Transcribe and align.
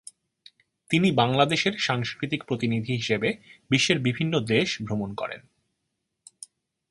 তিনি 0.89 1.11
বাংলাদেশের 1.11 1.73
সাংস্কৃতিক 1.77 2.41
প্রতিনিধি 2.43 2.93
হিসেবে 2.95 3.29
বিশ্বের 3.71 3.99
বিভিন্ন 3.99 4.33
দেশ 4.45 4.69
ভ্রমণ 4.81 5.09
করেন। 5.13 5.41